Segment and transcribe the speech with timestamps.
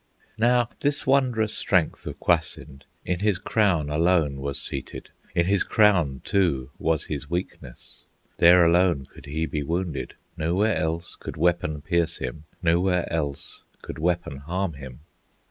[0.39, 6.21] Now this wondrous strength of Kwasind In his crown alone was seated; In his crown
[6.23, 8.05] too was his weakness;
[8.37, 13.99] There alone could he be wounded, Nowhere else could weapon pierce him, Nowhere else could
[13.99, 15.01] weapon harm him.